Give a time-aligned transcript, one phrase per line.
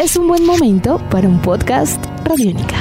[0.00, 2.76] es un buen momento para un podcast Radiónica.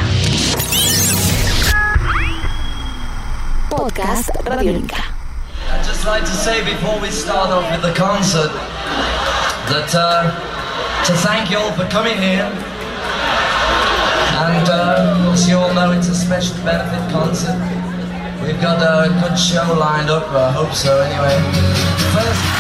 [3.70, 5.04] Podcast Radiónica.
[5.70, 8.52] I'd just like to say before we start off with the concert
[9.68, 10.32] that uh,
[11.08, 12.50] to thank you all for coming here.
[14.40, 17.60] And uh, as you all know, it's a special benefit concert.
[18.42, 21.36] We've got a good show lined up, I hope so anyway.
[22.16, 22.59] First,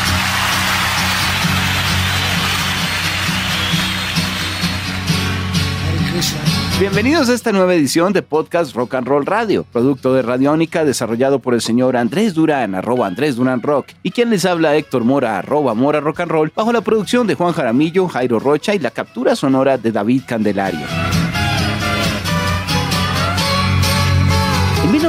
[6.79, 11.39] Bienvenidos a esta nueva edición de Podcast Rock and Roll Radio, producto de Radiónica desarrollado
[11.39, 15.39] por el señor Andrés Durán, arroba Andrés Durán Rock, y quien les habla Héctor Mora,
[15.39, 18.91] arroba Mora Rock and Roll, bajo la producción de Juan Jaramillo, Jairo Rocha y la
[18.91, 20.85] captura sonora de David Candelario.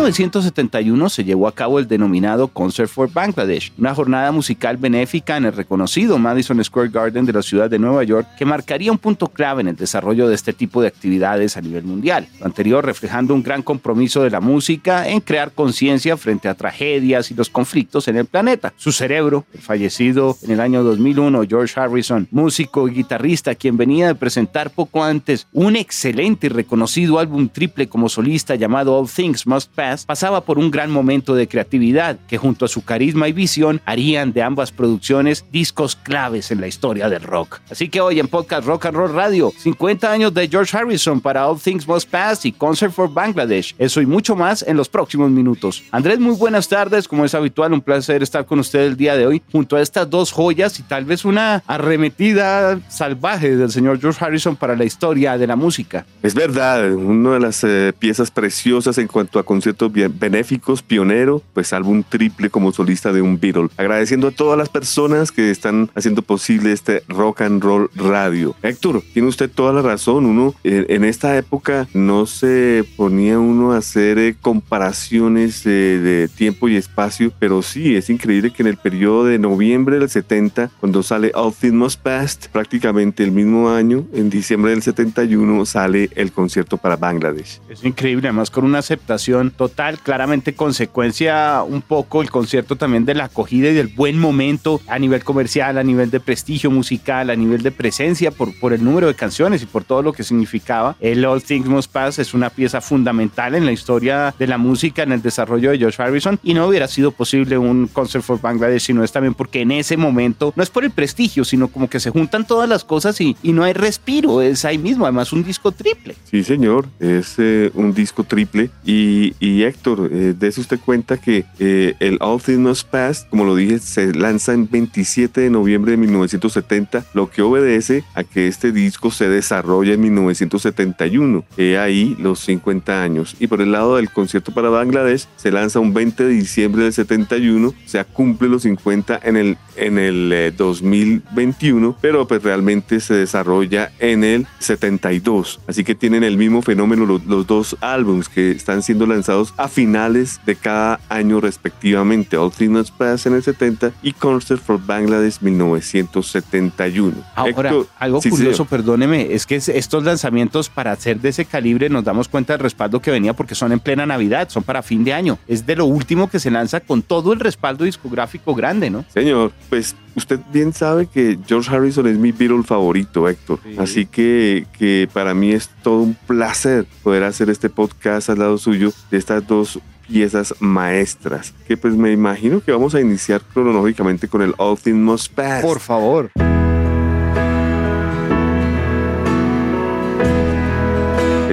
[0.01, 5.45] 1971 se llevó a cabo el denominado Concert for Bangladesh, una jornada musical benéfica en
[5.45, 9.29] el reconocido Madison Square Garden de la ciudad de Nueva York que marcaría un punto
[9.29, 12.27] clave en el desarrollo de este tipo de actividades a nivel mundial.
[12.41, 17.31] Lo anterior reflejando un gran compromiso de la música en crear conciencia frente a tragedias
[17.31, 18.73] y los conflictos en el planeta.
[18.79, 24.07] Su cerebro, el fallecido en el año 2001 George Harrison, músico y guitarrista quien venía
[24.07, 29.47] de presentar poco antes un excelente y reconocido álbum triple como solista llamado All Things
[29.47, 33.33] Must Pass pasaba por un gran momento de creatividad que junto a su carisma y
[33.33, 37.61] visión harían de ambas producciones discos claves en la historia del rock.
[37.71, 41.49] Así que hoy en Podcast Rock and Roll Radio, 50 años de George Harrison para
[41.49, 43.75] All Things Must Pass y Concert for Bangladesh.
[43.79, 45.83] Eso y mucho más en los próximos minutos.
[45.91, 47.09] Andrés, muy buenas tardes.
[47.09, 50.09] Como es habitual, un placer estar con usted el día de hoy junto a estas
[50.09, 55.39] dos joyas y tal vez una arremetida salvaje del señor George Harrison para la historia
[55.39, 56.07] de la música.
[56.23, 61.73] Es verdad, una de las eh, piezas preciosas en cuanto a conciertos benéficos, pionero, pues
[61.73, 63.69] álbum triple como solista de un Beatle.
[63.77, 68.55] Agradeciendo a todas las personas que están haciendo posible este rock and roll radio.
[68.63, 70.27] Héctor, tiene usted toda la razón.
[70.27, 76.69] Uno, eh, en esta época no se ponía uno a hacer eh, comparaciones de tiempo
[76.69, 81.03] y espacio, pero sí, es increíble que en el periodo de noviembre del 70, cuando
[81.03, 86.33] sale All Things Must Past, prácticamente el mismo año, en diciembre del 71, sale el
[86.33, 87.61] concierto para Bangladesh.
[87.69, 89.70] Es increíble, además con una aceptación total,
[90.03, 94.99] claramente consecuencia un poco el concierto también de la acogida y del buen momento a
[94.99, 99.07] nivel comercial, a nivel de prestigio musical, a nivel de presencia por, por el número
[99.07, 100.97] de canciones y por todo lo que significaba.
[101.01, 105.03] El All Things Must Pass es una pieza fundamental en la historia de la música,
[105.03, 108.83] en el desarrollo de George Harrison y no hubiera sido posible un Concert for Bangladesh
[108.83, 111.89] si no es también porque en ese momento no es por el prestigio, sino como
[111.89, 115.33] que se juntan todas las cosas y, y no hay respiro, es ahí mismo, además
[115.33, 116.15] un disco triple.
[116.25, 121.95] Sí, señor, es eh, un disco triple y Héctor, eh, eso usted cuenta que eh,
[122.01, 125.97] el All Things Must Pass, como lo dije, se lanza en 27 de noviembre de
[125.99, 132.41] 1970, lo que obedece a que este disco se desarrolla en 1971, he ahí los
[132.41, 133.37] 50 años.
[133.39, 136.93] Y por el lado del concierto para Bangladesh, se lanza un 20 de diciembre del
[136.93, 143.93] 71, se cumple los 50 en el, en el 2021, pero pues realmente se desarrolla
[143.99, 145.61] en el 72.
[145.67, 149.69] Así que tienen el mismo fenómeno los, los dos álbumes que están siendo lanzados a
[149.69, 152.37] finales de cada año respectivamente.
[152.37, 157.17] All Things Must Pass en el 70 y Concert for Bangladesh 1971.
[157.35, 162.29] Ahora, algo curioso, perdóneme, es que estos lanzamientos para ser de ese calibre nos damos
[162.29, 165.39] cuenta del respaldo que venía porque son en plena Navidad, son para fin de año.
[165.47, 169.05] Es de lo último que se lanza con todo el respaldo discográfico grande, ¿no?
[169.13, 173.61] Señor, pues usted bien sabe que George Harrison es mi Beatle favorito, Héctor.
[173.79, 178.59] Así que, que para mí es todo un placer poder hacer este podcast al lado
[178.59, 184.29] suyo de estas dos piezas maestras, que pues me imagino que vamos a iniciar cronológicamente
[184.29, 185.63] con el All Things Pass.
[185.63, 186.31] Por favor.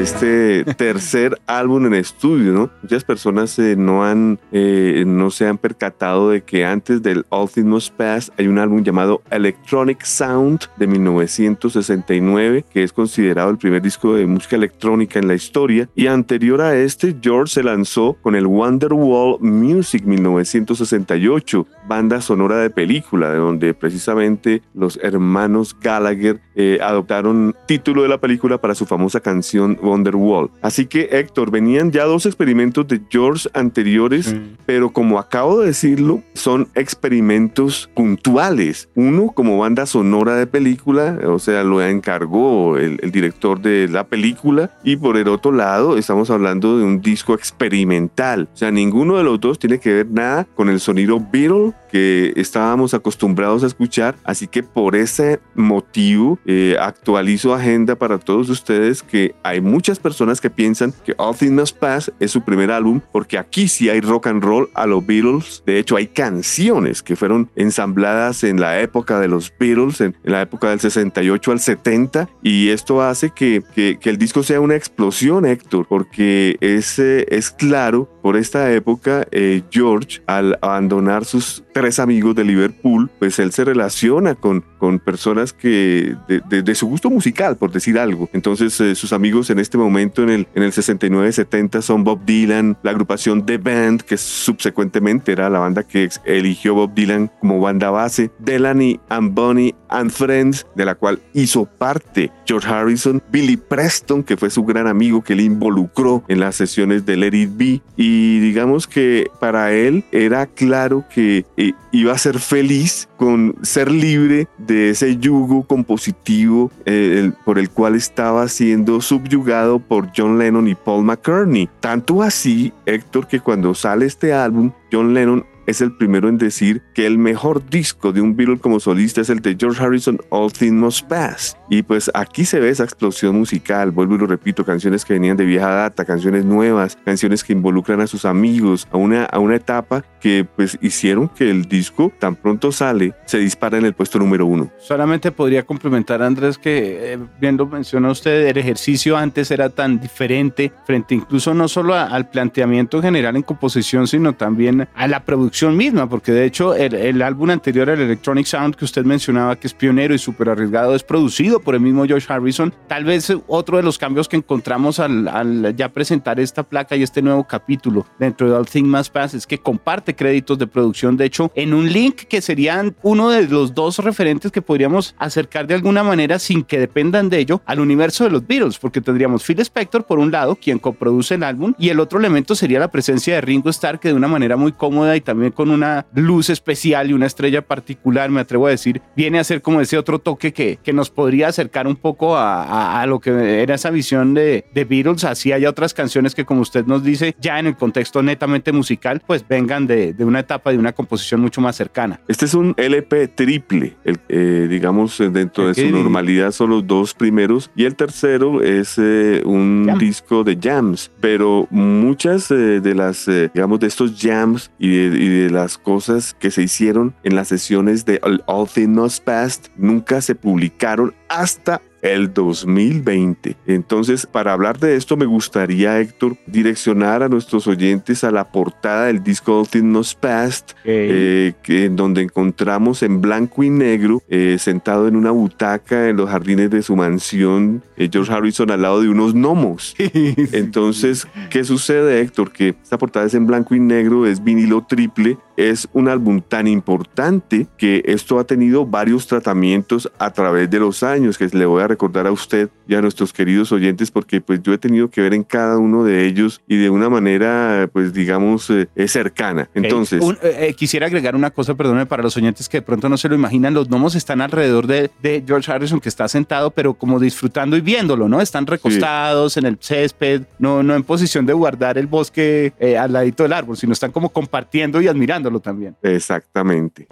[0.07, 2.69] Este tercer álbum en estudio, ¿no?
[2.81, 7.49] Muchas personas eh, no han, eh, no se han percatado de que antes del All
[7.49, 13.57] Things Must Pass hay un álbum llamado Electronic Sound de 1969, que es considerado el
[13.57, 15.89] primer disco de música electrónica en la historia.
[15.93, 22.69] Y anterior a este, George se lanzó con el Wonderwall Music 1968, banda sonora de
[22.69, 28.85] película, de donde precisamente los hermanos Gallagher eh, adoptaron título de la película para su
[28.85, 30.49] famosa canción Wonderwall.
[30.61, 34.35] Así que Héctor, venían ya dos experimentos de George anteriores,
[34.65, 38.89] pero como acabo de decirlo, son experimentos puntuales.
[38.95, 44.05] Uno como banda sonora de película, o sea, lo encargó el, el director de la
[44.05, 48.49] película, y por el otro lado estamos hablando de un disco experimental.
[48.53, 52.33] O sea, ninguno de los dos tiene que ver nada con el sonido Beatle que
[52.35, 54.15] estábamos acostumbrados a escuchar.
[54.23, 60.41] Así que por ese motivo eh, actualizo agenda para todos ustedes que hay muchas personas
[60.41, 64.01] que piensan que All Things Must Pass es su primer álbum porque aquí sí hay
[64.01, 65.63] rock and roll a los Beatles.
[65.65, 70.41] De hecho hay canciones que fueron ensambladas en la época de los Beatles, en, la
[70.41, 75.45] época del 68 al 70 y esto hace que, que, el disco sea una explosión,
[75.45, 82.33] Héctor, porque es, es claro por esta época eh, George al abandonar sus tres amigos
[82.33, 87.71] de Liverpool, pues él se relaciona con, con personas que de, su gusto musical, por
[87.71, 88.31] decir algo.
[88.33, 92.79] Entonces eh, sus amigos en este momento, en el, en el 69-70, son Bob Dylan,
[92.81, 97.91] la agrupación The Band, que subsecuentemente era la banda que eligió Bob Dylan como banda
[97.91, 104.23] base, Delaney and Bonnie and Friends, de la cual hizo parte George Harrison, Billy Preston,
[104.23, 107.81] que fue su gran amigo que le involucró en las sesiones de Let It Be,
[107.95, 111.45] y digamos que para él era claro que
[111.91, 117.95] iba a ser feliz con ser libre de ese yugo compositivo eh, por el cual
[117.95, 121.69] estaba siendo subyugado por John Lennon y Paul McCartney.
[121.79, 126.81] Tanto así, Héctor, que cuando sale este álbum, John Lennon es el primero en decir
[126.93, 130.51] que el mejor disco de un Beatle como solista es el de George Harrison, All
[130.51, 131.57] Things Must Pass.
[131.69, 135.35] Y pues aquí se ve esa explosión musical, vuelvo y lo repito, canciones que venían
[135.35, 139.57] de vieja data, canciones nuevas, canciones que involucran a sus amigos, a una, a una
[139.57, 144.17] etapa que pues hicieron que el disco tan pronto sale, se dispara en el puesto
[144.17, 144.71] número uno.
[144.79, 150.71] Solamente podría complementar Andrés que eh, viendo menciona usted, el ejercicio antes era tan diferente
[150.85, 156.07] frente incluso no solo al planteamiento general en composición, sino también a la producción misma,
[156.07, 160.13] porque de hecho el, álbum anterior, el Electronic Sound, que usted mencionaba que es pionero
[160.13, 162.73] y súper arriesgado, es producido por el mismo George Harrison.
[162.87, 167.21] Tal vez otro de los cambios que encontramos al, ya presentar esta placa y este
[167.21, 171.25] nuevo capítulo dentro de All Things Must Pass es que comparte créditos de producción, de
[171.25, 175.73] hecho, en un link que serían uno de los dos referentes que podríamos acercar de
[175.73, 179.59] alguna manera sin que dependan de ello al universo de los Beatles, porque tendríamos Phil
[179.59, 183.35] Spector por un lado, quien coproduce el álbum, y el otro elemento sería la presencia
[183.35, 187.09] de Ringo Starr, que de una manera muy cómoda y también con una luz especial
[187.09, 190.53] y una estrella particular, me atrevo a decir, viene a ser como ese otro toque
[190.53, 194.65] que, que nos podría acercar un poco a, a, lo que era esa visión de,
[194.73, 195.23] de Beatles.
[195.23, 199.21] Así hay otras canciones que, como usted nos dice, ya en el contexto netamente musical,
[199.25, 202.19] pues vengan de, de una etapa, de una composición mucho más cercana.
[202.27, 207.13] Este es un LP triple, el, eh, digamos, dentro de su normalidad son los dos
[207.13, 213.29] primeros y el tercero es eh, un disco de jams, pero muchas eh, de las,
[213.53, 217.47] digamos, de estos jams y de, y de las cosas que se hicieron en las
[217.47, 221.81] sesiones de All Things Past nunca se publicaron hasta
[222.13, 223.55] el 2020.
[223.65, 229.05] Entonces, para hablar de esto, me gustaría, Héctor, direccionar a nuestros oyentes a la portada
[229.05, 234.57] del disco All Things Past, eh, que, en donde encontramos en blanco y negro, eh,
[234.59, 239.01] sentado en una butaca en los jardines de su mansión, eh, George Harrison al lado
[239.01, 239.95] de unos gnomos.
[240.51, 242.51] Entonces, ¿qué sucede, Héctor?
[242.51, 246.67] Que esta portada es en blanco y negro, es vinilo triple, es un álbum tan
[246.67, 251.81] importante que esto ha tenido varios tratamientos a través de los años, que le voy
[251.81, 255.19] a recordar a usted y a nuestros queridos oyentes, porque pues yo he tenido que
[255.19, 259.67] ver en cada uno de ellos y de una manera, pues digamos, eh, cercana.
[259.73, 260.23] Entonces...
[260.43, 263.33] Eh, quisiera agregar una cosa, perdóneme, para los oyentes que de pronto no se lo
[263.33, 267.75] imaginan, los gnomos están alrededor de, de George Harrison, que está sentado, pero como disfrutando
[267.75, 268.41] y viéndolo, ¿no?
[268.41, 273.11] Están recostados en el césped, no, no en posición de guardar el bosque eh, al
[273.11, 275.95] ladito del árbol, sino están como compartiendo y admirando también.
[276.01, 277.07] Exactamente.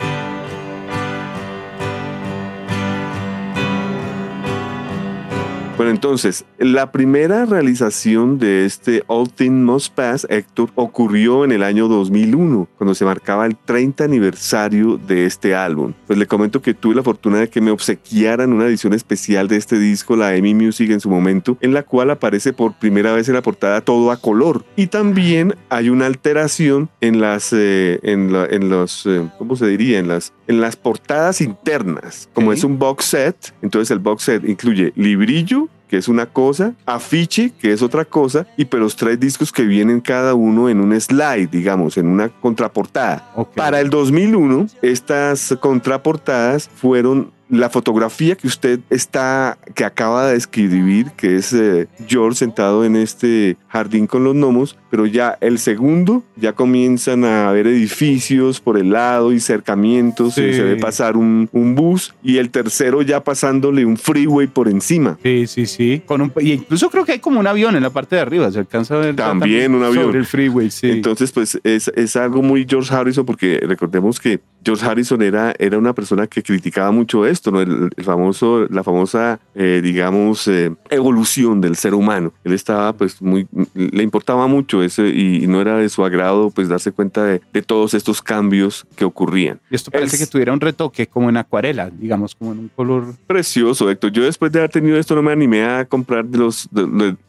[5.78, 11.64] Bueno, entonces, la primera realización de este All Things Must Pass, Héctor, ocurrió en el
[11.64, 15.92] año 2001, cuando se marcaba el 30 aniversario de este álbum.
[16.08, 19.58] Pues le comento que tuve la fortuna de que me obsequiaran una edición especial de
[19.58, 23.28] este disco, la EMI Music en su momento, en la cual aparece por primera vez
[23.28, 24.64] en la portada todo a color.
[24.78, 28.32] Y también hay una alteración en las, eh, en,
[28.70, 30.00] los, eh, ¿cómo se diría?
[30.00, 32.30] En las, en las portadas internas.
[32.34, 36.74] Como es un box set, entonces el box set incluye librillo, que es una cosa,
[36.86, 40.82] afiche, que es otra cosa, y pero los tres discos que vienen cada uno en
[40.82, 43.32] un slide, digamos, en una contraportada.
[43.56, 51.12] Para el 2001, estas contraportadas fueron la fotografía que usted está, que acaba de escribir,
[51.18, 56.24] que es eh, George sentado en este jardín con los gnomos, pero ya el segundo,
[56.36, 61.50] ya comienzan a haber edificios por el lado y cercamientos, y se ve pasar un,
[61.52, 65.18] un, bus, y el tercero ya pasándole un freeway por encima.
[65.22, 66.02] Sí, sí, sí.
[66.06, 68.52] Con un, y incluso creo que hay como un avión en la parte de arriba,
[68.52, 69.16] se alcanza a ver.
[69.16, 70.06] También un avión.
[70.06, 70.90] Sobre el freeway, sí.
[70.90, 75.78] Entonces, pues es, es algo muy George Harrison, porque recordemos que George Harrison era, era
[75.78, 77.62] una persona que criticaba mucho esto, ¿no?
[77.62, 82.34] el, famoso, la famosa, eh, digamos, eh, evolución del ser humano.
[82.44, 86.68] Él estaba, pues, muy, le importaba mucho eso y, no era de su agrado, pues,
[86.70, 89.60] darse cuenta de, todos estos cambios que ocurrían.
[89.72, 93.16] Y esto parece que tuviera un retoque como en acuarela, digamos, como en un color...
[93.28, 94.12] Precioso, Héctor.
[94.12, 96.70] Yo después de haber tenido esto no me animé a comprar los,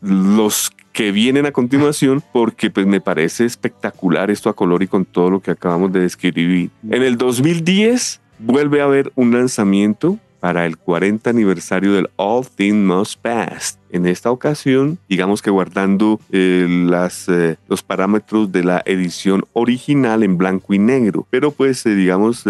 [0.02, 5.04] los que vienen a continuación porque pues me parece espectacular esto a color y con
[5.04, 6.70] todo lo que acabamos de describir.
[6.88, 12.76] En el 2010 vuelve a haber un lanzamiento para el 40 aniversario del All Things
[12.76, 13.78] Must Pass.
[13.90, 20.23] En esta ocasión, digamos que guardando eh, las, eh, los parámetros de la edición original
[20.23, 22.45] en blanco y negro, pero pues eh, digamos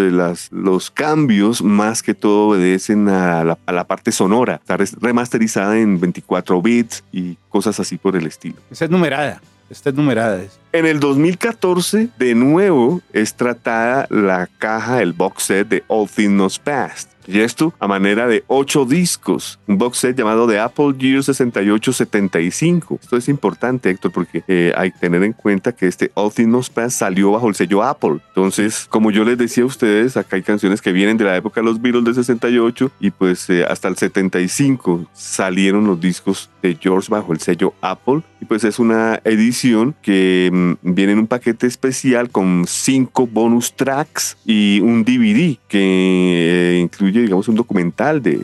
[0.50, 4.56] los cambios más que todo obedecen a la, a la parte sonora.
[4.56, 8.56] Está remasterizada en 24 bits y cosas así por el estilo.
[8.70, 9.40] Esa es numerada.
[9.70, 10.42] Esta es numerada.
[10.76, 16.34] En el 2014, de nuevo, es tratada la caja, el box set de All Things
[16.34, 17.16] Must Past.
[17.26, 22.98] Y esto a manera de ocho discos, un box set llamado de Apple Gear 6875.
[23.02, 26.48] Esto es importante, Héctor, porque eh, hay que tener en cuenta que este All Things
[26.48, 28.18] Must Pass salió bajo el sello Apple.
[28.28, 31.60] Entonces, como yo les decía a ustedes, acá hay canciones que vienen de la época
[31.60, 36.76] de los Beatles de 68 y pues eh, hasta el 75 salieron los discos de
[36.80, 38.22] George bajo el sello Apple.
[38.40, 40.50] Y pues es una edición que
[40.82, 47.22] viene en un paquete especial con cinco bonus tracks y un DVD que eh, incluye
[47.22, 48.40] digamos, un documental de,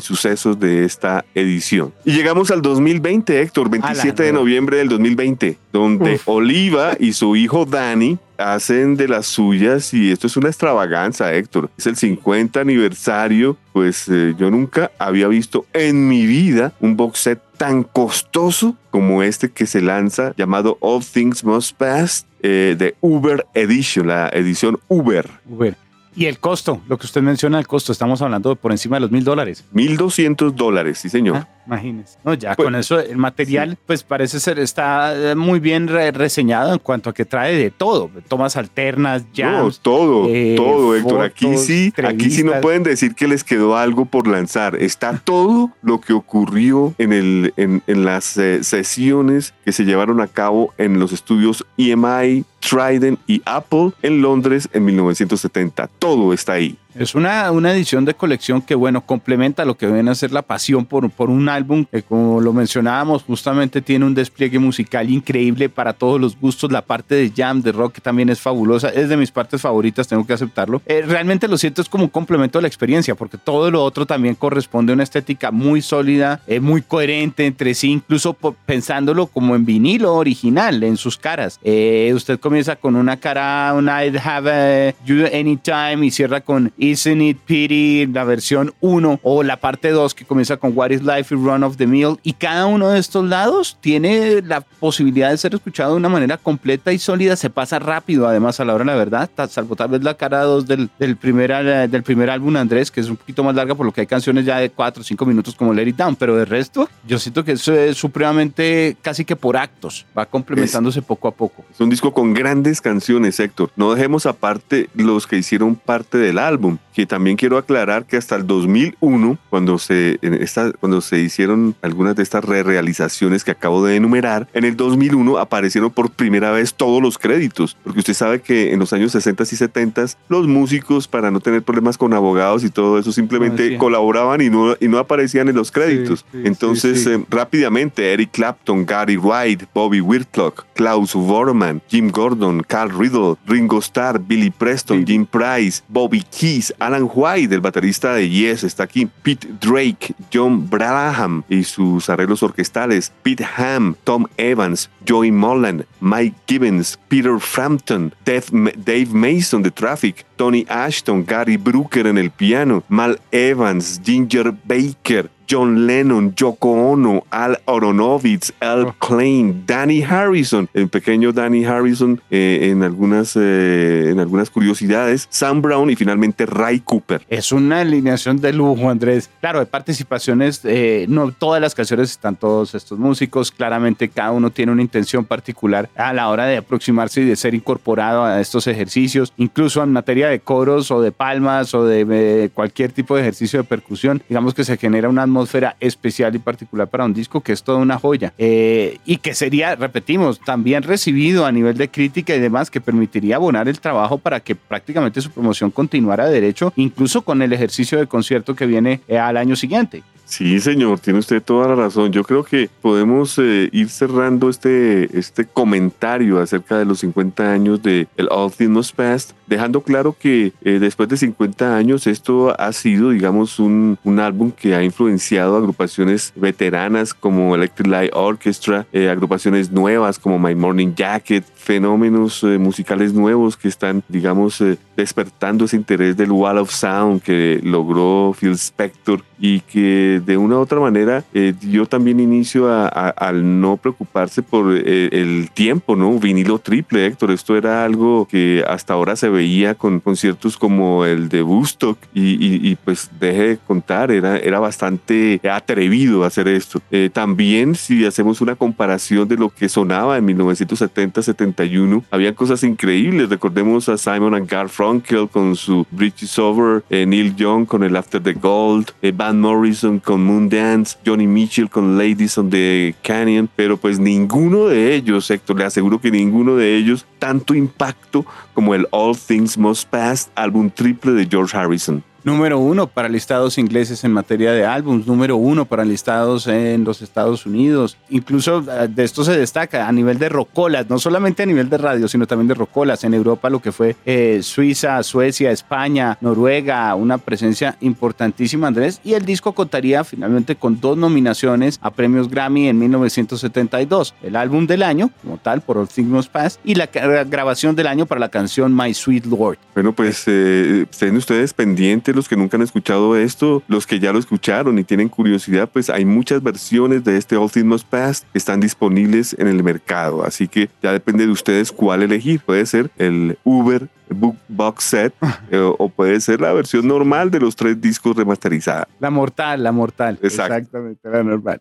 [0.00, 1.92] sucesos de esta edición.
[2.04, 7.64] Y llegamos al 2020, Héctor, 27 de noviembre del 2020, donde Oliva y su hijo
[7.64, 11.70] Dani hacen de las suyas y esto es una extravaganza, Héctor.
[11.76, 17.20] Es el 50 aniversario, pues eh, yo nunca había visto en mi vida un box
[17.20, 22.94] set tan costoso como este que se lanza llamado All Things Must Pass eh, de
[23.00, 25.28] Uber Edition, la edición Uber.
[25.46, 25.76] Uber.
[26.14, 29.00] Y el costo, lo que usted menciona, el costo, estamos hablando de por encima de
[29.00, 29.64] los mil dólares.
[29.72, 31.36] Mil doscientos dólares, sí, señor.
[31.36, 32.18] Ah, imagínese.
[32.24, 36.80] No, ya pues, con eso el material, pues parece ser, está muy bien reseñado en
[36.80, 38.10] cuanto a que trae de todo.
[38.26, 39.52] Tomas alternas, ya.
[39.52, 41.22] No, todo, eh, todo, Héctor.
[41.22, 44.76] Aquí sí, aquí sí no pueden decir que les quedó algo por lanzar.
[44.76, 50.20] Está todo lo que ocurrió en, el, en, en las eh, sesiones que se llevaron
[50.20, 55.88] a cabo en los estudios EMI, Trident y Apple en Londres en 1970.
[56.00, 56.76] Todo está ahí.
[56.94, 60.42] Es una, una edición de colección que, bueno, complementa lo que viene a ser la
[60.42, 65.68] pasión por, por un álbum que, como lo mencionábamos, justamente tiene un despliegue musical increíble
[65.68, 66.72] para todos los gustos.
[66.72, 68.88] La parte de jam, de rock, que también es fabulosa.
[68.88, 70.82] Es de mis partes favoritas, tengo que aceptarlo.
[70.86, 74.04] Eh, realmente lo siento, es como un complemento de la experiencia, porque todo lo otro
[74.04, 79.54] también corresponde a una estética muy sólida, eh, muy coherente entre sí, incluso pensándolo como
[79.54, 81.60] en vinilo original, en sus caras.
[81.62, 87.20] Eh, usted comienza con una cara, una I'd have you anytime y cierra con Isn't
[87.20, 91.34] It Pity, la versión 1 o la parte 2 que comienza con What is Life
[91.34, 92.16] y Run of the Mill.
[92.22, 96.38] Y cada uno de estos lados tiene la posibilidad de ser escuchado de una manera
[96.38, 97.36] completa y sólida.
[97.36, 100.42] Se pasa rápido, además, a la hora de la verdad, salvo tal vez la cara
[100.42, 103.74] 2 del, del, primer, eh, del primer álbum, Andrés, que es un poquito más larga
[103.74, 106.16] por lo que hay canciones ya de 4 o 5 minutos como Let It Down.
[106.16, 111.02] Pero de resto, yo siento que eso es supremamente casi que por actos, va complementándose
[111.02, 111.64] poco a poco.
[111.70, 113.70] Es un disco con grandes canciones, Héctor.
[113.76, 118.36] No dejemos aparte los que hicieron parte del álbum que también quiero aclarar que hasta
[118.36, 123.96] el 2001, cuando se, esta, cuando se hicieron algunas de estas re-realizaciones que acabo de
[123.96, 128.72] enumerar, en el 2001 aparecieron por primera vez todos los créditos, porque usted sabe que
[128.72, 129.90] en los años 60 y 70
[130.28, 134.76] los músicos, para no tener problemas con abogados y todo eso, simplemente colaboraban y no,
[134.78, 136.24] y no aparecían en los créditos.
[136.32, 143.36] Entonces, eh, rápidamente, Eric Clapton, Gary Wright, Bobby Whitlock, Klaus Vorman, Jim Gordon, Carl Riddle,
[143.46, 148.84] Ringo Starr, Billy Preston, Jim Price, Bobby Key, Alan White, el baterista de Yes, está
[148.84, 149.08] aquí.
[149.22, 153.12] Pete Drake, John Braham y sus arreglos orquestales.
[153.22, 160.66] Pete Ham, Tom Evans, Joey Molland, Mike Gibbons, Peter Frampton, Dave Mason de Traffic, Tony
[160.68, 167.58] Ashton, Gary Brooker en el piano, Mal Evans, Ginger Baker, John Lennon, Yoko Ono, Al
[167.66, 168.94] Aronovitz, Al oh.
[169.00, 175.60] Klein, Danny Harrison, el pequeño Danny Harrison eh, en, algunas, eh, en algunas curiosidades, Sam
[175.60, 177.22] Brown y finalmente Ray Cooper.
[177.28, 179.28] Es una alineación de lujo, Andrés.
[179.40, 184.50] Claro, de participaciones, eh, no todas las canciones están todos estos músicos, claramente cada uno
[184.50, 188.68] tiene una intención particular a la hora de aproximarse y de ser incorporado a estos
[188.68, 193.22] ejercicios, incluso en materia de coros o de palmas o de eh, cualquier tipo de
[193.22, 195.39] ejercicio de percusión, digamos que se genera una atmósfera
[195.80, 199.76] especial y particular para un disco que es toda una joya eh, y que sería,
[199.76, 204.40] repetimos, también recibido a nivel de crítica y demás, que permitiría abonar el trabajo para
[204.40, 209.18] que prácticamente su promoción continuara derecho, incluso con el ejercicio de concierto que viene eh,
[209.18, 210.02] al año siguiente.
[210.30, 212.12] Sí, señor, tiene usted toda la razón.
[212.12, 217.82] Yo creo que podemos eh, ir cerrando este, este comentario acerca de los 50 años
[217.82, 222.72] de el All Things Past, dejando claro que eh, después de 50 años esto ha
[222.72, 229.08] sido, digamos, un, un, álbum que ha influenciado agrupaciones veteranas como Electric Light Orchestra, eh,
[229.08, 234.62] agrupaciones nuevas como My Morning Jacket, fenómenos musicales nuevos que están, digamos,
[234.96, 240.56] despertando ese interés del Wall of Sound que logró Phil Spector y que de una
[240.56, 245.96] u otra manera eh, dio también inicio a, al no preocuparse por eh, el tiempo,
[245.96, 246.18] ¿no?
[246.18, 247.30] Vinilo triple, Héctor.
[247.30, 252.68] Esto era algo que hasta ahora se veía con conciertos como el de Woodstock y,
[252.70, 256.82] y, pues deje de contar, era, era bastante atrevido hacer esto.
[256.90, 263.30] Eh, también si hacemos una comparación de lo que sonaba en 1970-71, había cosas increíbles.
[263.30, 268.34] Recordemos a Simon and Garfunkel con su Bridges Over, Neil Young con el After the
[268.34, 274.66] Gold, Van Morrison con Moondance, Johnny Mitchell con Ladies on the Canyon, pero pues ninguno
[274.66, 279.58] de ellos, Héctor, le aseguro que ninguno de ellos tanto impacto como el All Things
[279.58, 284.64] Must Pass, álbum triple de George Harrison número uno para listados ingleses en materia de
[284.64, 287.96] álbums, número uno para listados en los Estados Unidos.
[288.10, 291.78] Incluso eh, de esto se destaca a nivel de rocolas, no solamente a nivel de
[291.78, 293.04] radio, sino también de rocolas.
[293.04, 299.00] En Europa lo que fue eh, Suiza, Suecia, España, Noruega, una presencia importantísima, Andrés.
[299.04, 304.14] Y el disco contaría finalmente con dos nominaciones a premios Grammy en 1972.
[304.22, 308.06] El álbum del año, como tal, por All Things Past, y la grabación del año
[308.06, 309.58] para la canción My Sweet Lord.
[309.74, 314.18] Bueno, pues eh, ustedes pendientes los que nunca han escuchado esto, los que ya lo
[314.18, 318.60] escucharon y tienen curiosidad, pues hay muchas versiones de este All Things Past que están
[318.60, 320.24] disponibles en el mercado.
[320.24, 322.40] Así que ya depende de ustedes cuál elegir.
[322.40, 325.14] Puede ser el Uber Book Box Set
[325.50, 328.88] eh, o puede ser la versión normal de los tres discos remasterizada.
[328.98, 330.18] La mortal, la mortal.
[330.22, 331.60] Exactamente, la normal.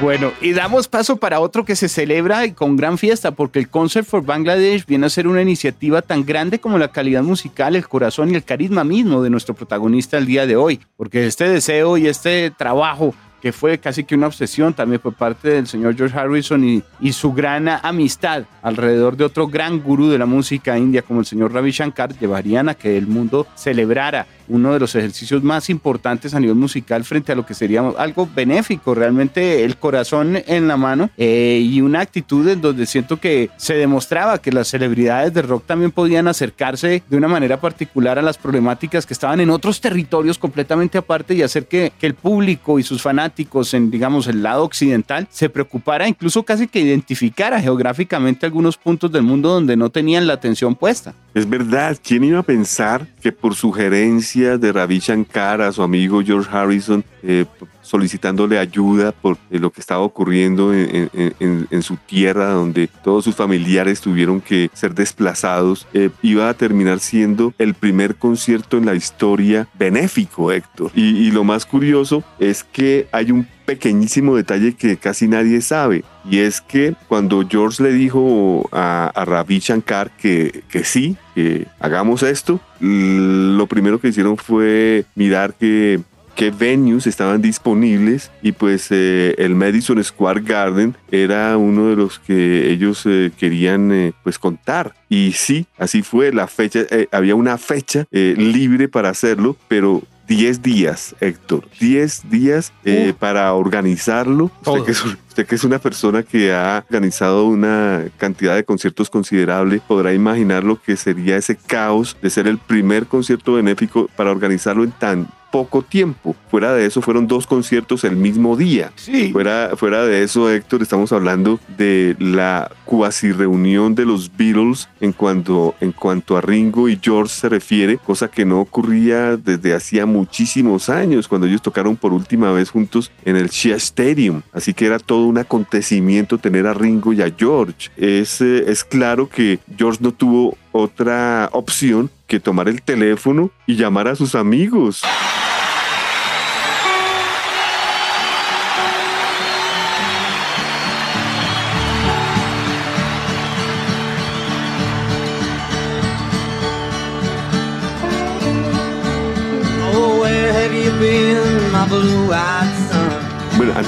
[0.00, 4.06] Bueno, y damos paso para otro que se celebra con gran fiesta, porque el Concert
[4.06, 8.30] for Bangladesh viene a ser una iniciativa tan grande como la calidad musical, el corazón
[8.30, 12.06] y el carisma mismo de nuestro protagonista el día de hoy, porque este deseo y
[12.06, 16.64] este trabajo que fue casi que una obsesión también por parte del señor George Harrison
[16.64, 21.20] y, y, su gran amistad alrededor de otro gran gurú de la música india como
[21.20, 25.70] el señor Ravi Shankar, llevarían a que el mundo celebrara uno de los ejercicios más
[25.70, 30.68] importantes a nivel musical frente a lo que sería algo benéfico, realmente el corazón en
[30.68, 35.34] la mano eh, y una actitud en donde siento que se demostraba que las celebridades
[35.34, 39.50] de rock también podían acercarse de una manera particular a las problemáticas que estaban en
[39.50, 44.26] otros territorios completamente aparte y hacer que, que el público y sus fanáticos en, digamos,
[44.26, 49.76] el lado occidental se preocupara, incluso casi que identificara geográficamente algunos puntos del mundo donde
[49.76, 51.14] no tenían la atención puesta.
[51.34, 56.22] Es verdad, ¿quién iba a pensar que por sugerencia de Ravi Shankar a su amigo
[56.22, 57.44] George Harrison, eh,
[57.88, 64.00] solicitándole ayuda por eh, lo que estaba ocurriendo en, su tierra, donde todos sus familiares
[64.00, 69.68] tuvieron que ser desplazados, eh, iba a terminar siendo el primer concierto en la historia
[69.78, 70.90] benéfico, Héctor.
[70.94, 76.38] Y, lo más curioso es que hay un pequeñísimo detalle que casi nadie sabe, y
[76.38, 82.22] es que cuando George le dijo a, a Ravi Shankar que, que sí, que hagamos
[82.22, 86.00] esto, lo primero que hicieron fue mirar que
[86.38, 92.20] qué venues estaban disponibles y pues eh, el Madison Square Garden era uno de los
[92.20, 97.58] que ellos eh, querían eh, pues contar y sí, así fue la fecha, había una
[97.58, 101.66] fecha libre para hacerlo, pero 10 días, Héctor.
[101.80, 102.72] 10 días
[103.18, 104.50] para organizarlo.
[104.66, 109.08] Usted que, es, usted que, es, una persona que ha organizado una cantidad de conciertos
[109.08, 114.30] considerable, podrá imaginar lo que sería ese caos de ser el primer concierto benéfico para
[114.30, 116.36] organizarlo en tan poco tiempo.
[116.50, 118.92] Fuera de eso, fueron dos conciertos el mismo día.
[118.96, 119.32] Sí.
[119.32, 125.12] Fuera, fuera de eso, Héctor, estamos hablando de la cuasi reunión de los Beatles en
[125.12, 130.06] cuanto, en cuanto a Ringo y George se refiere, cosa que no ocurría desde hacía
[130.06, 134.42] muchísimos años, cuando ellos tocaron por última vez juntos en el Shea Stadium.
[134.52, 137.90] Así que era todo un acontecimiento tener a Ringo y a George.
[137.96, 143.74] Es, eh, es claro que George no tuvo otra opción que tomar el teléfono y
[143.74, 145.02] llamar a sus amigos.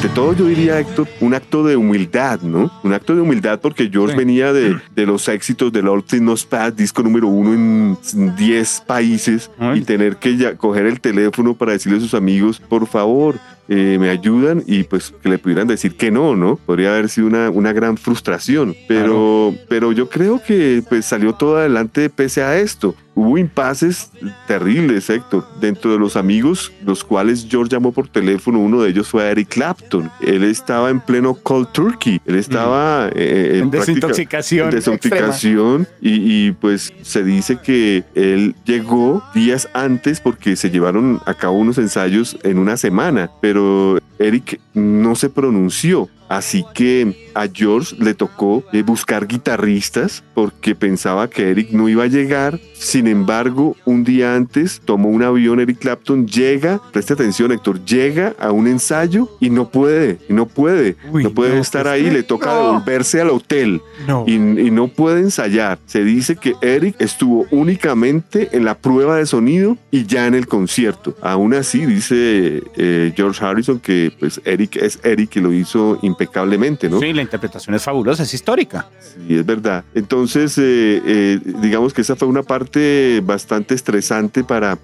[0.03, 2.71] Ante todo yo diría, Héctor, un acto de humildad, ¿no?
[2.83, 7.03] Un acto de humildad porque George venía de, de, los éxitos del All Things disco
[7.03, 12.01] número uno en 10 países, y tener que ya coger el teléfono para decirle a
[12.01, 13.37] sus amigos, por favor,
[13.69, 16.57] eh, me ayudan y pues que le pudieran decir que no, ¿no?
[16.57, 21.59] Podría haber sido una, una gran frustración, pero, pero yo creo que pues salió todo
[21.59, 22.95] adelante pese a esto.
[23.21, 24.11] Hubo impases
[24.47, 28.59] terribles, Héctor, dentro de los amigos, los cuales George llamó por teléfono.
[28.59, 30.11] Uno de ellos fue Eric Clapton.
[30.23, 32.19] Él estaba en pleno cold turkey.
[32.25, 34.71] Él estaba eh, eh, en, desintoxicación.
[34.71, 35.87] En desintoxicación.
[36.01, 41.59] Y, y, pues se dice que él llegó días antes porque se llevaron a cabo
[41.59, 43.31] unos ensayos en una semana.
[43.43, 46.09] Pero Eric no se pronunció.
[46.31, 52.05] Así que a George le tocó eh, buscar guitarristas porque pensaba que Eric no iba
[52.05, 52.61] a llegar.
[52.75, 58.37] Sin embargo, un día antes tomó un avión Eric Clapton, llega, preste atención Héctor, llega
[58.39, 62.55] a un ensayo y no puede, y no puede, no puede estar ahí, le toca
[62.55, 63.83] devolverse al hotel
[64.27, 65.81] y, no puede ensayar.
[65.87, 70.47] Se dice que Eric estuvo únicamente en la prueba de sonido y ya en el
[70.47, 71.17] concierto.
[71.23, 76.89] Aún así, dice eh, George Harrison que pues Eric es Eric y lo hizo impecablemente,
[76.89, 77.01] ¿no?
[77.01, 78.89] Sí, la interpretación es fabulosa, es histórica.
[79.01, 79.85] Sí, es verdad.
[79.95, 84.79] Entonces, eh, eh, digamos que esa fue una parte bastante estresante para,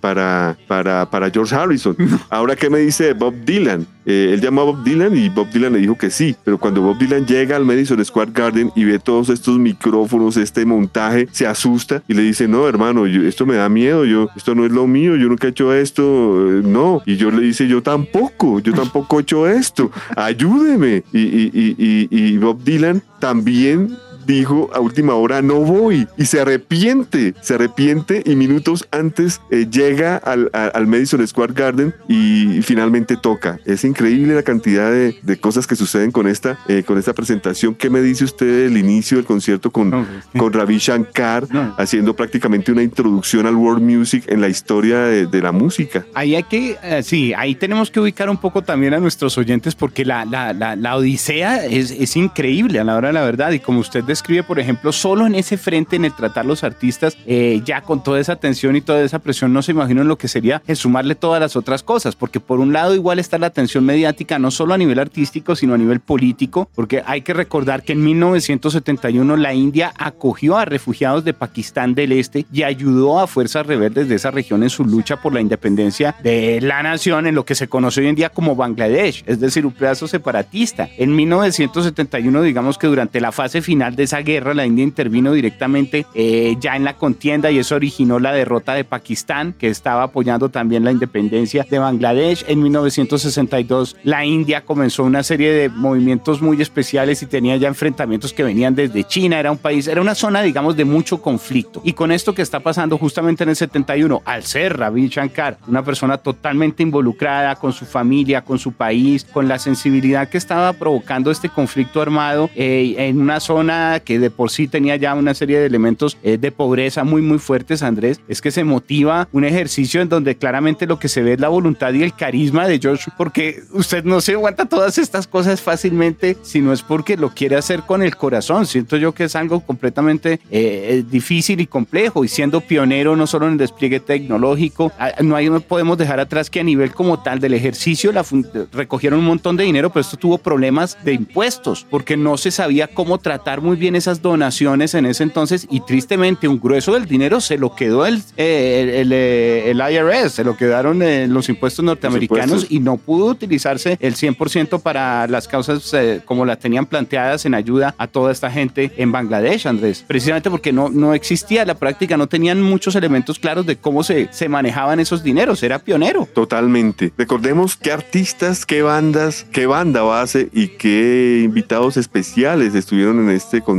[0.00, 1.96] para, para, para George Harrison.
[2.30, 3.86] Ahora, ¿qué me dice Bob Dylan?
[4.04, 6.82] Eh, él llamó a Bob Dylan y Bob Dylan le dijo que sí, pero cuando
[6.82, 11.46] Bob Dylan llega al Madison Square Garden y ve todos estos micrófonos, este montaje, se
[11.46, 14.86] asusta y le dice, no, hermano, esto me da miedo, yo, esto no es lo
[14.86, 17.02] mío, yo nunca he hecho esto, no.
[17.06, 21.04] Y yo le dice, yo tampoco, yo tampoco he hecho esto, ayúdeme.
[21.12, 26.40] Y, y, y, y Bob Dylan también dijo a última hora no voy y se
[26.40, 33.16] arrepiente, se arrepiente y minutos antes eh, llega al, al, Madison Square Garden y finalmente
[33.16, 33.58] toca.
[33.64, 37.74] Es increíble la cantidad de, de cosas que suceden con esta, eh, con esta presentación.
[37.74, 40.06] ¿Qué me dice usted del inicio del concierto con, pues,
[40.36, 41.46] con Ravi Shankar
[41.78, 46.04] haciendo prácticamente una introducción al world music en la historia de, la música?
[46.14, 49.74] Ahí hay que, eh, sí, ahí tenemos que ubicar un poco también a nuestros oyentes
[49.74, 53.50] porque la, la, la, la odisea es, es increíble a la hora de la verdad
[53.50, 57.16] y como usted escribe, por ejemplo, solo en ese frente, en el tratar los artistas,
[57.26, 60.28] eh, ya con toda esa tensión y toda esa presión, no se imaginan lo que
[60.28, 63.84] sería el sumarle todas las otras cosas, porque por un lado igual está la atención
[63.84, 67.92] mediática, no solo a nivel artístico, sino a nivel político, porque hay que recordar que
[67.92, 73.66] en 1971 la India acogió a refugiados de Pakistán del Este y ayudó a fuerzas
[73.66, 77.44] rebeldes de esa región en su lucha por la independencia de la nación en lo
[77.44, 80.88] que se conoce hoy en día como Bangladesh, es decir, un pedazo separatista.
[80.98, 86.06] En 1971, digamos que durante la fase final de esa guerra la India intervino directamente
[86.14, 90.48] eh, ya en la contienda y eso originó la derrota de Pakistán, que estaba apoyando
[90.48, 92.44] también la independencia de Bangladesh.
[92.48, 98.32] En 1962 la India comenzó una serie de movimientos muy especiales y tenía ya enfrentamientos
[98.32, 99.38] que venían desde China.
[99.38, 101.80] Era un país, era una zona, digamos, de mucho conflicto.
[101.84, 105.84] Y con esto que está pasando justamente en el 71, al ser Ravi Shankar, una
[105.84, 111.30] persona totalmente involucrada con su familia, con su país, con la sensibilidad que estaba provocando
[111.30, 115.58] este conflicto armado eh, en una zona que de por sí tenía ya una serie
[115.58, 120.00] de elementos eh, de pobreza muy, muy fuertes, Andrés, es que se motiva un ejercicio
[120.00, 123.10] en donde claramente lo que se ve es la voluntad y el carisma de George,
[123.16, 127.82] porque usted no se aguanta todas estas cosas fácilmente, sino es porque lo quiere hacer
[127.82, 128.66] con el corazón.
[128.66, 133.46] Siento yo que es algo completamente eh, difícil y complejo, y siendo pionero no solo
[133.46, 137.40] en el despliegue tecnológico, no, hay, no podemos dejar atrás que a nivel como tal
[137.40, 138.24] del ejercicio la
[138.72, 142.88] recogieron un montón de dinero, pero esto tuvo problemas de impuestos, porque no se sabía
[142.88, 147.40] cómo tratar muy bien esas donaciones en ese entonces y tristemente un grueso del dinero
[147.40, 151.84] se lo quedó el, eh, el, eh, el, IRS, se lo quedaron eh, los impuestos
[151.84, 155.92] norteamericanos y no pudo utilizarse el 100% para las causas
[156.24, 160.04] como las tenían planteadas en ayuda a toda esta gente en Bangladesh, Andrés.
[160.06, 164.28] Precisamente porque no, no existía la práctica, no tenían muchos elementos claros de cómo se,
[164.32, 166.28] se manejaban esos dineros, era pionero.
[166.32, 167.12] Totalmente.
[167.16, 173.60] Recordemos qué artistas, qué bandas, qué banda base y qué invitados especiales estuvieron en este
[173.60, 173.71] concierto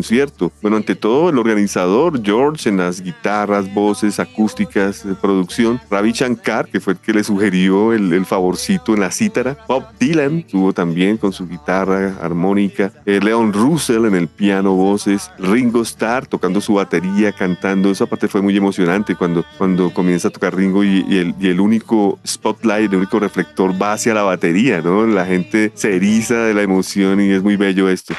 [0.62, 6.68] bueno, ante todo el organizador George en las guitarras, voces, acústicas, de producción, Ravi Shankar,
[6.68, 11.18] que fue el que le sugirió el, favorcito en la cítara, Bob Dylan estuvo también
[11.18, 16.76] con su guitarra armónica, eh, Leon Russell en el piano, voces, Ringo Starr tocando su
[16.76, 21.36] batería, cantando, esa parte fue muy emocionante cuando, cuando comienza a tocar Ringo y, el,
[21.40, 25.06] y el único spotlight, el único reflector va hacia la batería, ¿no?
[25.06, 28.16] La gente se eriza de la emoción y es muy bello esto.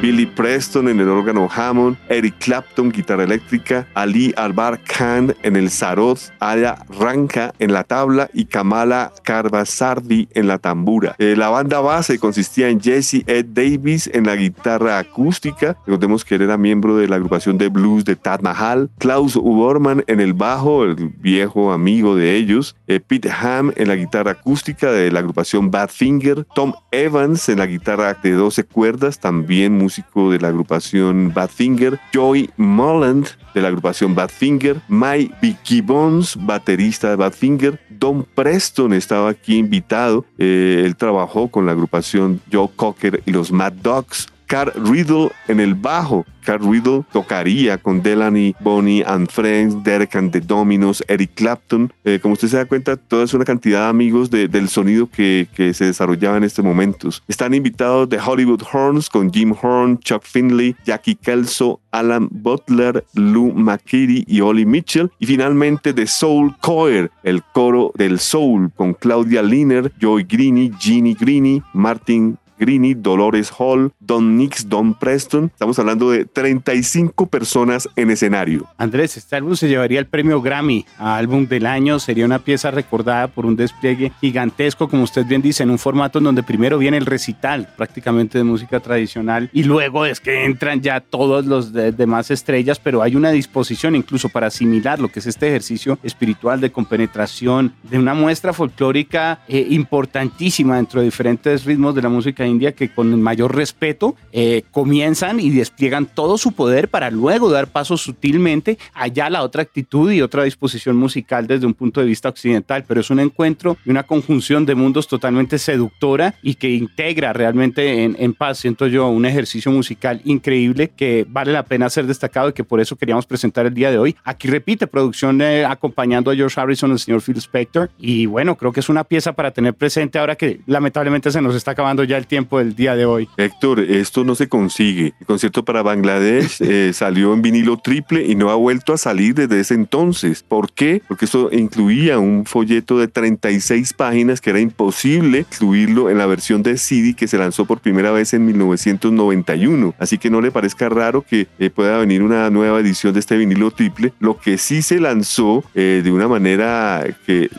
[0.00, 5.70] Billy Preston en el órgano Hammond, Eric Clapton, guitarra eléctrica, Ali Albar Khan en el
[5.70, 11.16] sarod, Aya Ranka en la tabla y Kamala Karbasardi en la tambura.
[11.18, 16.36] Eh, la banda base consistía en Jesse Ed Davis en la guitarra acústica, recordemos que
[16.36, 20.32] él era miembro de la agrupación de blues de Tad Mahal, Klaus Uberman en el
[20.32, 25.18] bajo, el viejo amigo de ellos, eh, Pete Ham en la guitarra acústica de la
[25.18, 31.32] agrupación Badfinger, Tom Evans en la guitarra de 12 cuerdas, también músico de la agrupación
[31.32, 38.92] Badfinger, Joy Molland de la agrupación Badfinger, Mike Vicky Bones, baterista de Badfinger, Don Preston
[38.92, 44.28] estaba aquí invitado, eh, él trabajó con la agrupación Joe Cocker y los Mad Dogs,
[44.48, 46.26] Carl Riddle en el bajo.
[46.44, 51.92] Carl Riddle tocaría con Delaney, Bonnie and Friends, Derek and the Dominos, Eric Clapton.
[52.04, 55.46] Eh, como usted se da cuenta, toda es una cantidad de amigos del sonido que,
[55.74, 57.22] se desarrollaba en estos momentos.
[57.28, 63.52] Están invitados de Hollywood Horns con Jim Horn, Chuck Finley, Jackie Kelso, Alan Butler, Lou
[63.52, 65.10] McKitty y Ollie Mitchell.
[65.18, 71.16] Y finalmente de Soul Choir, el coro del Soul con Claudia Liner, Joy Greeny, Jeannie
[71.18, 75.46] Greeny, Martin Greeny, Dolores Hall, Don Nix, Don Preston.
[75.46, 78.66] Estamos hablando de 35 personas en escenario.
[78.76, 81.98] Andrés, este álbum se llevaría el premio Grammy a álbum del año.
[81.98, 86.18] Sería una pieza recordada por un despliegue gigantesco, como usted bien dice, en un formato
[86.18, 90.80] en donde primero viene el recital prácticamente de música tradicional y luego es que entran
[90.80, 95.26] ya todos los demás estrellas, pero hay una disposición incluso para asimilar lo que es
[95.26, 101.94] este ejercicio espiritual de compenetración, de una muestra folclórica eh, importantísima dentro de diferentes ritmos
[101.94, 106.88] de la música India que con mayor respeto eh, comienzan y despliegan todo su poder
[106.88, 111.74] para luego dar paso sutilmente allá la otra actitud y otra disposición musical desde un
[111.74, 112.84] punto de vista occidental.
[112.86, 118.04] Pero es un encuentro y una conjunción de mundos totalmente seductora y que integra realmente
[118.04, 122.48] en, en paz, siento yo, un ejercicio musical increíble que vale la pena ser destacado
[122.48, 124.16] y que por eso queríamos presentar el día de hoy.
[124.24, 127.90] Aquí repite producción eh, acompañando a George Harrison, el señor Phil Spector.
[127.98, 131.54] Y bueno, creo que es una pieza para tener presente ahora que lamentablemente se nos
[131.54, 133.28] está acabando ya el tiempo del día de hoy.
[133.36, 135.12] Héctor, esto no se consigue.
[135.18, 139.34] El concierto para Bangladesh eh, salió en vinilo triple y no ha vuelto a salir
[139.34, 140.44] desde ese entonces.
[140.46, 141.02] ¿Por qué?
[141.08, 146.62] Porque esto incluía un folleto de 36 páginas que era imposible incluirlo en la versión
[146.62, 149.94] de CD que se lanzó por primera vez en 1991.
[149.98, 153.36] Así que no le parezca raro que eh, pueda venir una nueva edición de este
[153.36, 154.12] vinilo triple.
[154.20, 157.50] Lo que sí se lanzó eh, de una manera que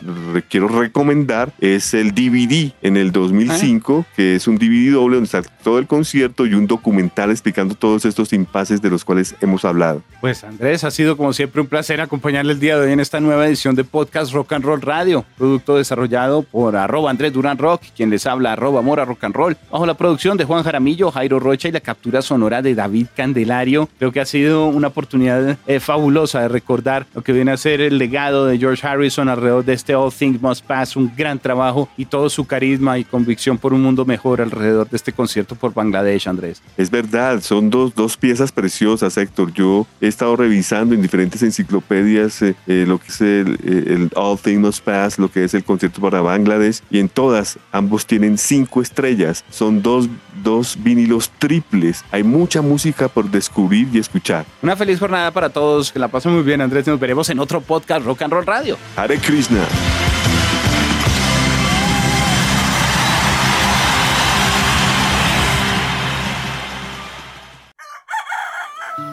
[0.48, 5.42] quiero recomendar es el DVD en el 2005, que es un DVD doble donde está
[5.62, 10.02] todo el concierto y un documental explicando todos estos impases de los cuales hemos hablado.
[10.20, 13.20] Pues Andrés, ha sido como siempre un placer acompañarle el día de hoy en esta
[13.20, 17.82] nueva edición de Podcast Rock and Roll Radio, producto desarrollado por arroba Andrés Durán Rock,
[17.96, 21.40] quien les habla arroba Mora Rock and Roll, bajo la producción de Juan Jaramillo, Jairo
[21.40, 23.88] Rocha y la captura sonora de David Candelario.
[23.98, 27.80] Creo que ha sido una oportunidad eh, fabulosa de recordar lo que viene a ser
[27.80, 31.88] el legado de George Harrison alrededor de este All Things Must Pass, un gran trabajo
[31.96, 35.74] y todo su carisma y convicción por un mundo mejor alrededor de este concierto por
[35.74, 36.62] Bangladesh, Andrés.
[36.76, 39.52] Es verdad, son dos, dos piezas preciosas, Héctor.
[39.52, 44.10] Yo he estado revisando en diferentes enciclopedias eh, eh, lo que es el, eh, el,
[44.14, 48.06] All Things Must Pass, lo que es el concierto para Bangladesh, y en todas ambos
[48.06, 49.44] tienen cinco estrellas.
[49.50, 50.08] Son dos,
[50.42, 52.04] dos vinilos triples.
[52.10, 54.44] Hay mucha música por descubrir y escuchar.
[54.62, 55.92] Una feliz jornada para todos.
[55.92, 56.86] Que la pasen muy bien, Andrés.
[56.86, 58.76] Nos veremos en otro podcast Rock and Roll Radio.
[58.96, 59.64] Hare Krishna.